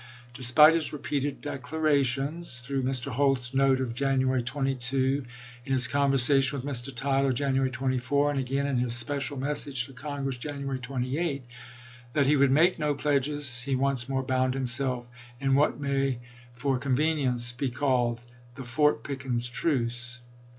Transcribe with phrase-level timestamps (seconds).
[0.33, 3.11] Despite his repeated declarations,— through Mr.
[3.11, 5.23] Holt's note of January 22—
[5.65, 6.91] in his conversation with Mr.
[6.95, 10.85] Tyler, January 24— and ••Globe" again in his special message to Congress, January pp"wo,16oi!
[11.43, 11.43] 28,—
[12.13, 15.05] that he would make no pledges, he once more bound himself
[15.39, 16.17] in what may
[16.53, 18.21] for convenience be called
[18.55, 20.19] the Fort Pickens truce.